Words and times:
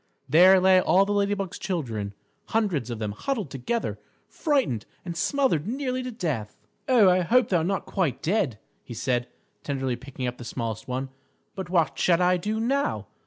There 0.27 0.59
lay 0.59 0.81
all 0.81 1.05
the 1.05 1.11
Lady 1.11 1.35
Bug's 1.35 1.59
children, 1.59 2.15
hundreds 2.47 2.89
of 2.89 2.97
them 2.97 3.11
huddled 3.11 3.51
together, 3.51 3.99
frightened 4.27 4.87
and 5.05 5.15
smothered 5.15 5.67
nearly 5.67 6.01
to 6.01 6.09
death. 6.09 6.57
[Illustration: 6.87 6.87
THE 6.87 6.93
FIRE 6.93 7.01
ENGINE] 7.01 7.17
"Oh, 7.17 7.19
I 7.19 7.37
hope 7.37 7.49
they 7.49 7.57
are 7.57 7.63
not 7.63 7.85
quite 7.85 8.23
dead," 8.23 8.57
he 8.83 8.95
said, 8.95 9.27
tenderly 9.61 9.95
picking 9.95 10.25
up 10.25 10.39
the 10.39 10.43
smallest 10.43 10.87
one. 10.87 11.09
"But 11.53 11.69
what 11.69 11.99
shall 11.99 12.19
I 12.19 12.37
do 12.37 12.59
now? 12.59 13.09